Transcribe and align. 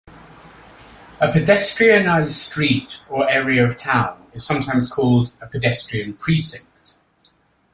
A 1.19 1.27
pedestrianised 1.27 2.31
street 2.31 3.03
or 3.07 3.29
area 3.29 3.63
of 3.63 3.73
a 3.73 3.75
town 3.75 4.25
is 4.33 4.43
sometimes 4.43 4.91
called 4.91 5.35
a 5.39 5.45
"pedestrian 5.45 6.15
precinct". 6.15 6.97